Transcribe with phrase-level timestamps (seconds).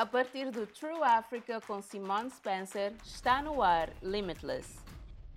[0.00, 4.78] A partir do True Africa com Simone Spencer, está no ar Limitless.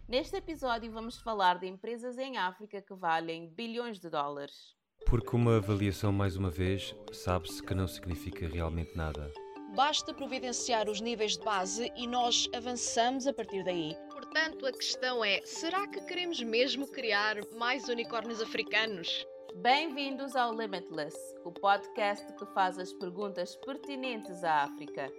[0.08, 4.74] Neste episódio vamos falar de empresas em África que valem bilhões de dólares.
[5.06, 9.30] Porque uma avaliação, mais uma vez, sabe-se que não significa realmente nada.
[9.76, 13.98] Basta providenciar os níveis de base e nós avançamos a partir daí.
[14.14, 19.28] Portanto, a questão é: será que queremos mesmo criar mais unicórnios africanos?
[19.62, 21.16] Bem-vindos ao Limitless,
[21.46, 25.12] o podcast que faz as perguntas pertinentes à África.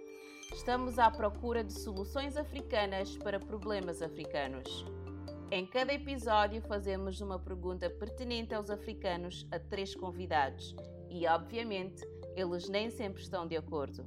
[0.53, 4.85] Estamos à procura de soluções africanas para problemas africanos.
[5.49, 10.75] Em cada episódio, fazemos uma pergunta pertinente aos africanos a três convidados
[11.09, 14.05] e, obviamente, eles nem sempre estão de acordo.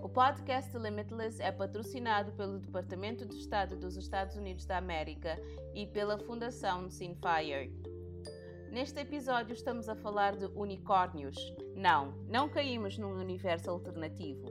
[0.00, 5.36] O podcast Limitless é patrocinado pelo Departamento de Estado dos Estados Unidos da América
[5.74, 7.91] e pela Fundação Sinfire.
[8.72, 11.36] Neste episódio estamos a falar de unicórnios.
[11.76, 14.50] Não, não caímos num universo alternativo.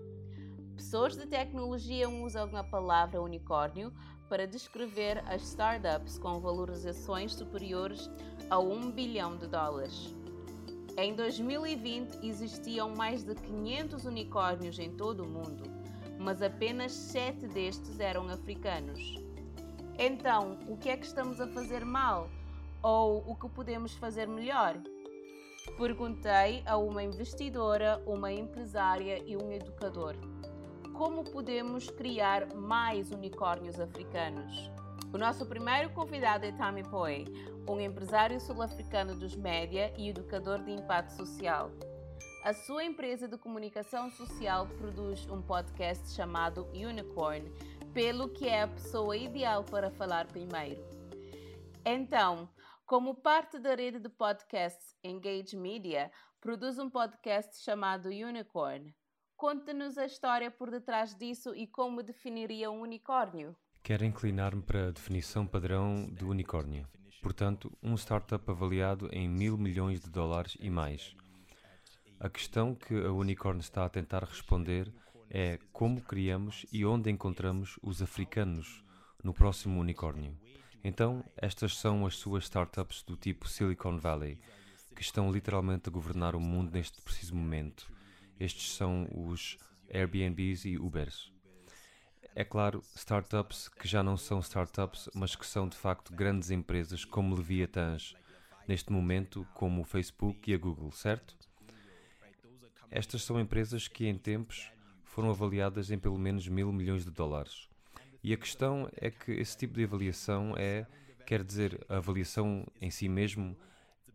[0.75, 3.91] Pessoas de tecnologia usam a palavra unicórnio
[4.29, 8.11] para descrever as startups com valorizações superiores
[8.47, 10.15] a 1 bilhão de dólares.
[10.99, 15.63] Em 2020 existiam mais de 500 unicórnios em todo o mundo,
[16.19, 19.15] mas apenas 7 destes eram africanos.
[19.97, 22.29] Então, o que é que estamos a fazer mal?
[22.83, 24.75] Ou o que podemos fazer melhor?
[25.77, 30.15] Perguntei a uma investidora, uma empresária e um educador.
[30.93, 34.71] Como podemos criar mais unicórnios africanos?
[35.13, 37.25] O nosso primeiro convidado é Tami Poe,
[37.67, 41.69] um empresário sul-africano dos média e educador de impacto social.
[42.43, 47.51] A sua empresa de comunicação social produz um podcast chamado Unicorn,
[47.93, 50.83] pelo que é a pessoa ideal para falar primeiro.
[51.85, 52.49] Então,
[52.91, 56.11] como parte da rede de podcasts Engage Media,
[56.41, 58.93] produz um podcast chamado Unicorn.
[59.37, 63.55] Conte-nos a história por detrás disso e como definiria um unicórnio.
[63.81, 66.85] Quero inclinar-me para a definição padrão do unicórnio.
[67.21, 71.15] Portanto, um startup avaliado em mil milhões de dólares e mais.
[72.19, 74.93] A questão que a Unicorn está a tentar responder
[75.29, 78.83] é como criamos e onde encontramos os africanos
[79.23, 80.37] no próximo unicórnio.
[80.83, 84.39] Então, estas são as suas startups do tipo Silicon Valley,
[84.95, 87.87] que estão literalmente a governar o mundo neste preciso momento.
[88.39, 89.57] Estes são os
[89.93, 91.31] Airbnbs e Ubers.
[92.33, 97.05] É claro, startups que já não são startups, mas que são de facto grandes empresas
[97.05, 98.15] como Leviathans,
[98.67, 101.35] neste momento, como o Facebook e a Google, certo?
[102.89, 104.71] Estas são empresas que em tempos
[105.03, 107.70] foram avaliadas em pelo menos mil milhões de dólares.
[108.23, 110.85] E a questão é que esse tipo de avaliação é,
[111.25, 113.57] quer dizer, a avaliação em si mesmo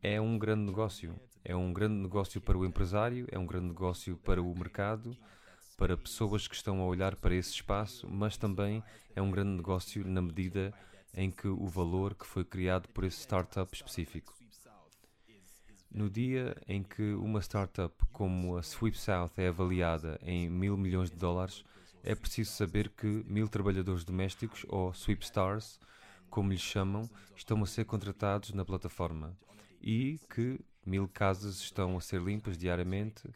[0.02, 1.18] é um grande negócio.
[1.44, 5.16] É um grande negócio para o empresário, é um grande negócio para o mercado
[5.76, 8.82] para pessoas que estão a olhar para esse espaço, mas também
[9.14, 10.72] é um grande negócio na medida
[11.14, 14.34] em que o valor que foi criado por esse startup específico.
[15.90, 21.10] No dia em que uma startup como a Sweep South é avaliada em mil milhões
[21.10, 21.64] de dólares,
[22.06, 25.80] é preciso saber que mil trabalhadores domésticos, ou Sweep Stars,
[26.30, 29.36] como lhes chamam, estão a ser contratados na plataforma
[29.82, 33.28] e que mil casas estão a ser limpas diariamente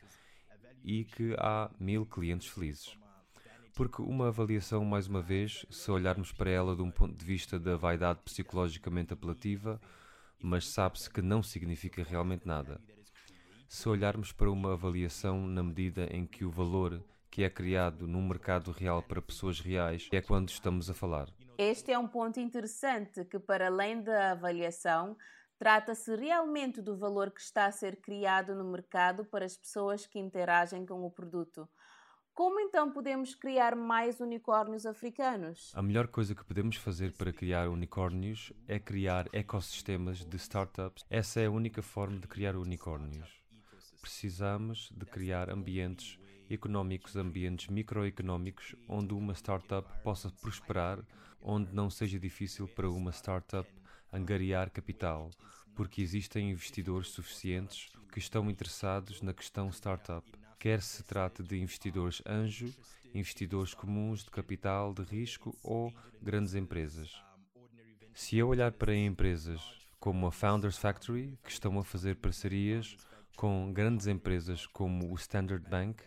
[0.84, 2.96] e que há mil clientes felizes.
[3.74, 7.58] Porque uma avaliação, mais uma vez, se olharmos para ela de um ponto de vista
[7.58, 9.80] da vaidade psicologicamente apelativa,
[10.40, 12.80] mas sabe-se que não significa realmente nada.
[13.68, 18.26] Se olharmos para uma avaliação na medida em que o valor que é criado num
[18.26, 21.28] mercado real para pessoas reais é quando estamos a falar.
[21.56, 25.16] Este é um ponto interessante que, para além da avaliação,
[25.60, 30.18] Trata-se realmente do valor que está a ser criado no mercado para as pessoas que
[30.18, 31.68] interagem com o produto.
[32.32, 35.70] Como então podemos criar mais unicórnios africanos?
[35.74, 41.04] A melhor coisa que podemos fazer para criar unicórnios é criar ecossistemas de startups.
[41.10, 43.28] Essa é a única forma de criar unicórnios.
[44.00, 46.18] Precisamos de criar ambientes
[46.50, 50.98] económicos, ambientes microeconómicos, onde uma startup possa prosperar,
[51.40, 53.68] onde não seja difícil para uma startup
[54.12, 55.30] angariar capital,
[55.74, 62.20] porque existem investidores suficientes que estão interessados na questão startup, quer se trate de investidores
[62.26, 62.74] anjo,
[63.14, 67.22] investidores comuns de capital de risco ou grandes empresas.
[68.12, 69.60] Se eu olhar para empresas
[69.98, 72.96] como a Founders Factory, que estão a fazer parcerias
[73.36, 76.02] com grandes empresas como o Standard Bank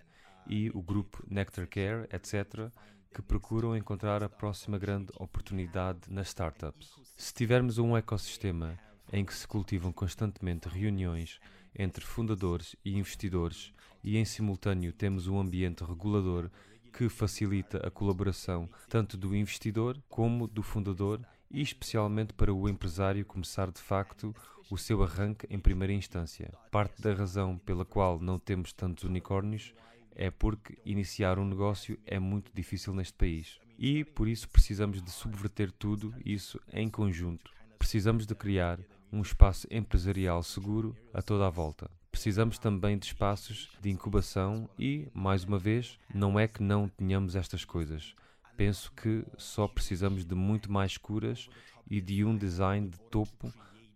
[0.48, 2.72] e o grupo Nectar Care, etc.,
[3.13, 6.95] que procuram encontrar a próxima grande oportunidade nas startups.
[7.16, 8.78] Se tivermos um ecossistema
[9.12, 11.40] em que se cultivam constantemente reuniões
[11.78, 13.72] entre fundadores e investidores
[14.04, 16.50] e, em simultâneo, temos um ambiente regulador
[16.92, 23.25] que facilita a colaboração tanto do investidor como do fundador e especialmente para o empresário
[23.25, 24.36] começar de facto
[24.69, 26.51] o seu arranque em primeira instância.
[26.72, 29.74] Parte da razão pela qual não temos tantos unicórnios
[30.15, 33.60] é porque iniciar um negócio é muito difícil neste país.
[33.77, 37.51] E por isso precisamos de subverter tudo isso em conjunto.
[37.77, 38.80] Precisamos de criar
[39.12, 41.89] um espaço empresarial seguro a toda a volta.
[42.12, 47.36] Precisamos também de espaços de incubação e, mais uma vez, não é que não tenhamos
[47.36, 48.15] estas coisas.
[48.56, 51.50] Penso que só precisamos de muito mais curas
[51.89, 53.51] e de um design de topo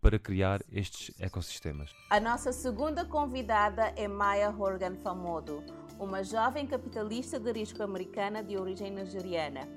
[0.07, 1.93] para criar estes ecossistemas.
[2.09, 5.61] A nossa segunda convidada é Maya Horgan Famodo,
[5.99, 9.67] uma jovem capitalista de risco americana de origem nigeriana.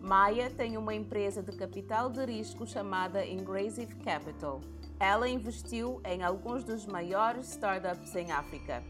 [0.00, 4.60] Maya tem uma empresa de capital de risco chamada Ingressive Capital.
[4.98, 8.82] Ela investiu em alguns dos maiores startups em África.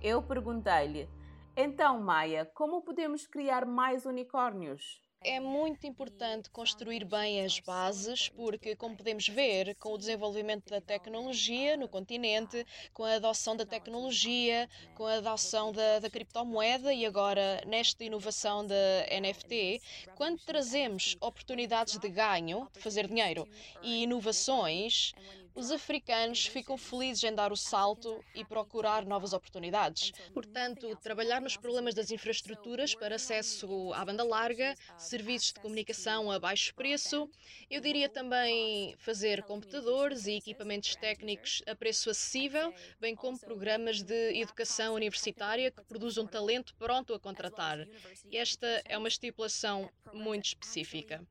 [0.00, 1.06] Eu perguntei-lhe:
[1.54, 5.03] então, Maya, como podemos criar mais unicórnios?
[5.24, 10.82] É muito importante construir bem as bases, porque, como podemos ver, com o desenvolvimento da
[10.82, 17.06] tecnologia no continente, com a adoção da tecnologia, com a adoção da, da criptomoeda e
[17.06, 18.74] agora nesta inovação da
[19.18, 19.80] NFT,
[20.14, 23.48] quando trazemos oportunidades de ganho, de fazer dinheiro
[23.82, 25.14] e inovações,
[25.54, 30.12] os africanos ficam felizes em dar o salto e procurar novas oportunidades.
[30.32, 36.38] Portanto, trabalhar nos problemas das infraestruturas para acesso à banda larga, serviços de comunicação a
[36.38, 37.30] baixo preço,
[37.70, 44.40] eu diria também fazer computadores e equipamentos técnicos a preço acessível, bem como programas de
[44.40, 47.86] educação universitária que produzam talento pronto a contratar.
[48.32, 51.24] Esta é uma estipulação muito específica.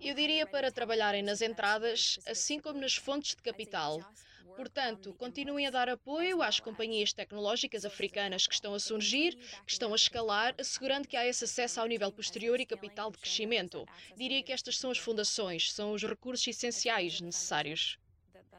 [0.00, 4.00] Eu diria para trabalharem nas entradas, assim como nas fontes de capital.
[4.58, 9.92] Portanto, continuem a dar apoio às companhias tecnológicas africanas que estão a surgir, que estão
[9.92, 13.86] a escalar, assegurando que há esse acesso ao nível posterior e capital de crescimento.
[14.16, 17.98] Diria que estas são as fundações, são os recursos essenciais necessários.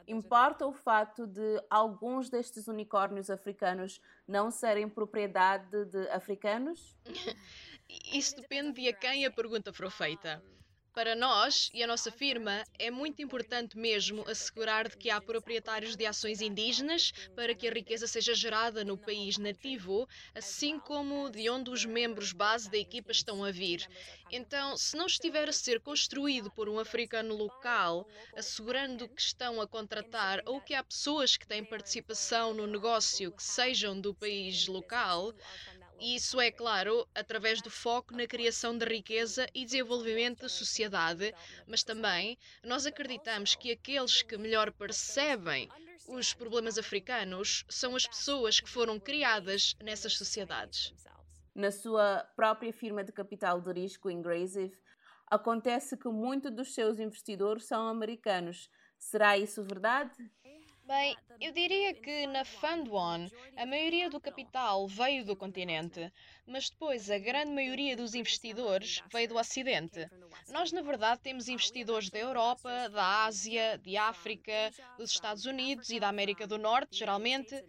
[0.08, 6.96] Importa o fato de alguns destes unicórnios africanos não serem propriedade de africanos?
[8.10, 10.42] Isso depende de a quem a pergunta for feita.
[10.92, 15.94] Para nós e a nossa firma, é muito importante mesmo assegurar de que há proprietários
[15.94, 21.48] de ações indígenas para que a riqueza seja gerada no país nativo, assim como de
[21.48, 23.88] onde os membros base da equipa estão a vir.
[24.32, 28.04] Então, se não estiver a ser construído por um africano local,
[28.36, 33.42] assegurando que estão a contratar ou que há pessoas que têm participação no negócio que
[33.42, 35.32] sejam do país local,
[36.00, 41.34] isso é, claro, através do foco na criação de riqueza e desenvolvimento da sociedade,
[41.66, 45.68] mas também nós acreditamos que aqueles que melhor percebem
[46.08, 50.94] os problemas africanos são as pessoas que foram criadas nessas sociedades.
[51.54, 54.76] Na sua própria firma de capital de risco, Ingressive,
[55.26, 58.70] acontece que muitos dos seus investidores são americanos.
[58.98, 60.12] Será isso verdade?
[60.90, 66.12] Bem, eu diria que na Fund One a maioria do capital veio do continente,
[66.44, 70.10] mas depois a grande maioria dos investidores veio do Ocidente.
[70.48, 76.00] Nós, na verdade, temos investidores da Europa, da Ásia, de África, dos Estados Unidos e
[76.00, 77.64] da América do Norte, geralmente,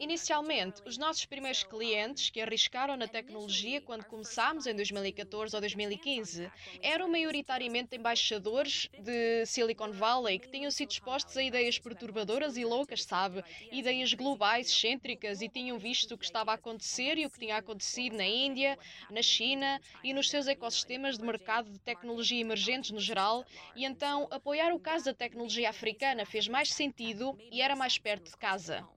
[0.00, 6.50] Inicialmente, os nossos primeiros clientes que arriscaram na tecnologia quando começámos em 2014 ou 2015
[6.80, 13.04] eram maioritariamente embaixadores de Silicon Valley que tinham sido expostos a ideias perturbadoras e loucas,
[13.04, 13.44] sabe?
[13.70, 17.58] Ideias globais, excêntricas e tinham visto o que estava a acontecer e o que tinha
[17.58, 18.78] acontecido na Índia,
[19.10, 23.44] na China e nos seus ecossistemas de mercado de tecnologia emergentes no geral,
[23.76, 28.30] e então apoiar o caso da tecnologia africana fez mais sentido e era mais perto
[28.30, 28.88] de casa.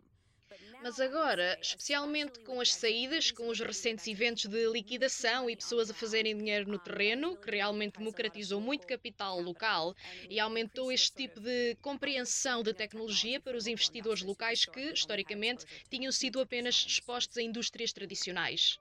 [0.83, 5.93] Mas agora, especialmente com as saídas, com os recentes eventos de liquidação e pessoas a
[5.95, 9.95] fazerem dinheiro no terreno, que realmente democratizou muito capital local
[10.29, 16.11] e aumentou este tipo de compreensão da tecnologia para os investidores locais que, historicamente, tinham
[16.11, 18.77] sido apenas expostos a indústrias tradicionais.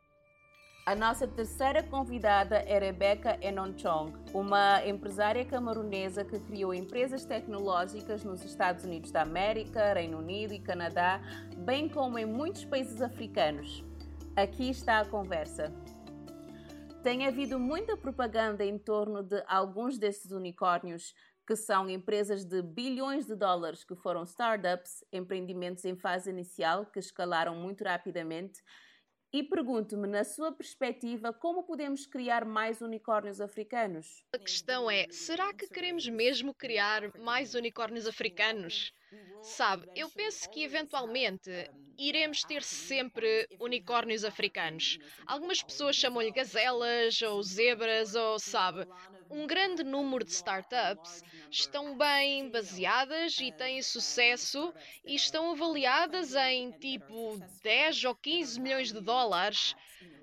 [0.85, 8.45] A nossa terceira convidada é Rebecca Enonchong, uma empresária camerunesa que criou empresas tecnológicas nos
[8.45, 11.21] Estados Unidos da América, Reino Unido e Canadá,
[11.59, 13.85] bem como em muitos países africanos.
[14.35, 15.73] Aqui está a conversa.
[17.01, 21.15] Tem havido muita propaganda em torno de alguns desses unicórnios,
[21.47, 26.99] que são empresas de bilhões de dólares que foram startups, empreendimentos em fase inicial que
[26.99, 28.61] escalaram muito rapidamente
[29.33, 34.23] E pergunto-me, na sua perspectiva, como podemos criar mais unicórnios africanos?
[34.35, 38.93] A questão é: será que queremos mesmo criar mais unicórnios africanos?
[39.41, 41.51] Sabe, eu penso que eventualmente
[41.99, 44.99] iremos ter sempre unicórnios africanos.
[45.27, 48.87] Algumas pessoas chamam-lhe gazelas ou zebras ou, sabe,
[49.33, 54.73] um grande número de startups estão bem baseadas e têm sucesso
[55.05, 59.75] e estão avaliadas em tipo 10 ou 15 milhões de dólares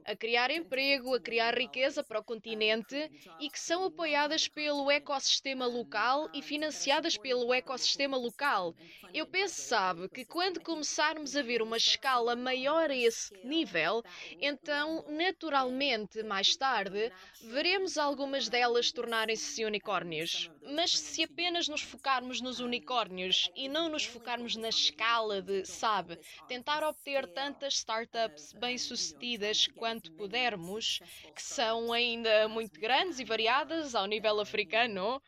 [0.10, 5.68] a criar emprego, a criar riqueza para o continente e que são apoiadas pelo ecossistema
[5.68, 8.76] local e financiadas pelo ecossistema local.
[9.14, 14.02] Eu penso, sabe, que quando começarmos a ver uma escala maior a esse nível,
[14.42, 20.50] então, naturalmente, mais tarde, veremos algumas delas tornarem-se unicórnios.
[20.72, 26.18] Mas se apenas nos focarmos nos unicórnios e não nos focarmos na escala de, sabe,
[26.48, 31.00] tentar obter tantas startups bem-sucedidas quanto quanto pudermos,
[31.36, 35.22] que são ainda muito grandes e variadas ao nível africano,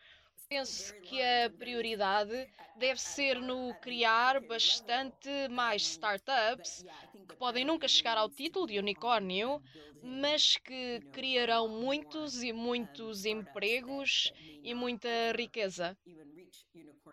[0.48, 6.86] penso que a prioridade deve ser no criar bastante mais startups
[7.32, 9.62] que podem nunca chegar ao título de unicórnio,
[10.02, 14.32] mas que criarão muitos e muitos empregos
[14.64, 15.98] e muita riqueza.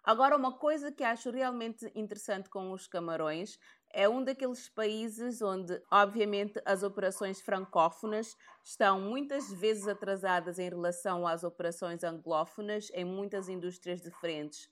[0.04, 3.58] Agora, uma coisa que acho realmente interessante com os camarões
[3.92, 8.34] é um daqueles países onde, obviamente, as operações francófonas
[8.64, 14.68] estão muitas vezes atrasadas em relação às operações anglófonas em muitas indústrias diferentes.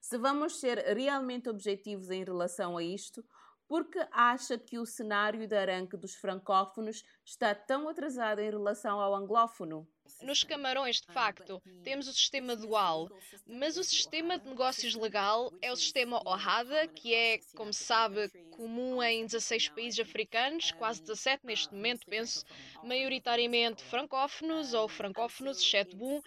[0.00, 3.24] Se vamos ser realmente objetivos em relação a isto,
[3.68, 9.14] porque acha que o cenário de arranque dos francófonos está tão atrasado em relação ao
[9.14, 9.86] anglófono?
[10.22, 13.08] Nos camarões, de facto, temos o sistema dual,
[13.46, 18.28] mas o sistema de negócios legal é o sistema OHADA, que é, como se sabe,
[18.50, 22.42] comum em 16 países africanos, quase 17 neste momento, penso,
[22.82, 26.22] maioritariamente francófonos ou francófonos, exceto BUM,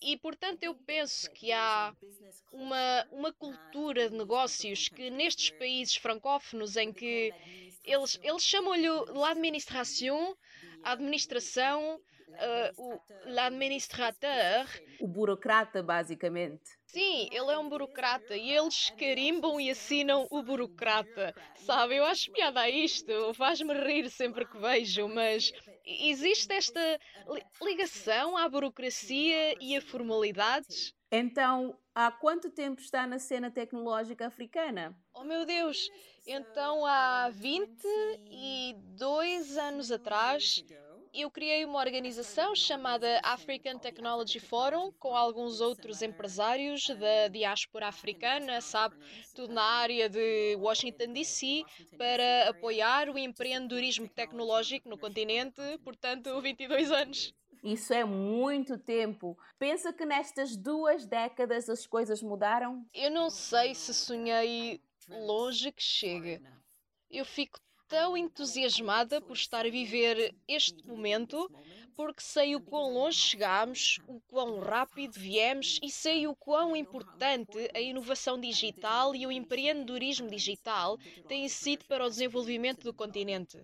[0.00, 1.94] e portanto eu penso que há
[2.52, 7.32] uma, uma cultura de negócios que nestes países francófonos em que
[7.84, 10.34] eles, eles chamam-lhe l'administration,
[10.82, 14.66] a administração, uh, o l'administrateur.
[15.00, 16.78] O burocrata, basicamente.
[16.86, 21.34] Sim, ele é um burocrata e eles carimbam e assinam o burocrata.
[21.56, 25.52] Sabe, eu acho piada a isto, faz-me rir sempre que vejo, mas
[25.88, 27.00] existe esta
[27.62, 30.92] ligação à burocracia e a formalidades?
[31.10, 34.94] Então, há quanto tempo está na cena tecnológica africana?
[35.14, 35.88] Oh meu Deus!
[36.26, 40.62] Então, há 22 anos atrás,
[41.12, 48.60] eu criei uma organização chamada African Technology Forum com alguns outros empresários da diáspora africana,
[48.60, 48.96] sabe,
[49.34, 51.64] tudo na área de Washington DC,
[51.96, 57.34] para apoiar o empreendedorismo tecnológico no continente, portanto, 22 anos.
[57.62, 59.36] Isso é muito tempo.
[59.58, 62.86] Pensa que nestas duas décadas as coisas mudaram?
[62.94, 66.40] Eu não sei se sonhei longe que chegue.
[67.10, 71.50] Eu fico tão entusiasmada por estar a viver este momento,
[71.96, 77.70] porque sei o quão longe chegámos, o quão rápido viemos e sei o quão importante
[77.74, 83.58] a inovação digital e o empreendedorismo digital têm sido para o desenvolvimento do continente.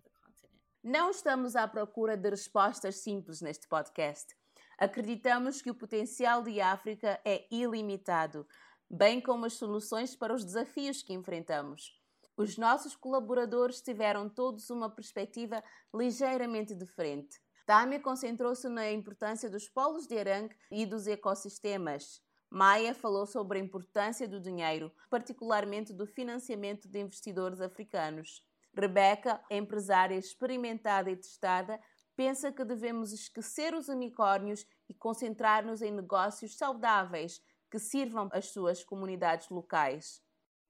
[0.82, 4.34] Não estamos à procura de respostas simples neste podcast.
[4.78, 8.46] Acreditamos que o potencial de África é ilimitado,
[8.90, 12.03] bem como as soluções para os desafios que enfrentamos.
[12.36, 15.62] Os nossos colaboradores tiveram todos uma perspectiva
[15.94, 17.40] ligeiramente diferente.
[17.64, 22.20] Tami concentrou-se na importância dos polos de arranque e dos ecossistemas.
[22.50, 28.42] Maia falou sobre a importância do dinheiro, particularmente do financiamento de investidores africanos.
[28.76, 31.80] Rebeca, empresária experimentada e testada,
[32.16, 38.82] pensa que devemos esquecer os unicórnios e concentrar-nos em negócios saudáveis que sirvam as suas
[38.82, 40.23] comunidades locais.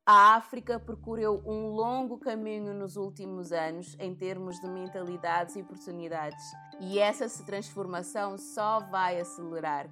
[0.06, 6.44] A África percorreu um longo caminho nos últimos anos em termos de mentalidades e oportunidades,
[6.78, 9.88] e essa transformação só vai acelerar.